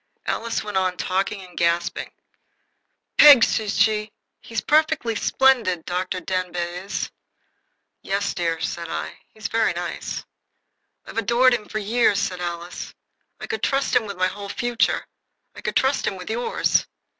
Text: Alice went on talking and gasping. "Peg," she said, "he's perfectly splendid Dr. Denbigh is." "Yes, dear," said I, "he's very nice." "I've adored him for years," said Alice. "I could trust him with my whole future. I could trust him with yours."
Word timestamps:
Alice 0.25 0.63
went 0.63 0.77
on 0.77 0.97
talking 0.97 1.43
and 1.43 1.55
gasping. 1.55 2.09
"Peg," 3.17 3.43
she 3.43 3.69
said, 3.69 4.09
"he's 4.39 4.59
perfectly 4.59 5.13
splendid 5.13 5.85
Dr. 5.85 6.19
Denbigh 6.19 6.83
is." 6.85 7.11
"Yes, 8.01 8.33
dear," 8.33 8.59
said 8.61 8.89
I, 8.89 9.19
"he's 9.31 9.47
very 9.47 9.73
nice." 9.73 10.25
"I've 11.05 11.19
adored 11.19 11.53
him 11.53 11.67
for 11.69 11.77
years," 11.77 12.17
said 12.17 12.41
Alice. 12.41 12.95
"I 13.39 13.45
could 13.45 13.61
trust 13.61 13.95
him 13.95 14.07
with 14.07 14.17
my 14.17 14.25
whole 14.25 14.49
future. 14.49 15.05
I 15.55 15.61
could 15.61 15.75
trust 15.75 16.07
him 16.07 16.15
with 16.15 16.31
yours." 16.31 16.87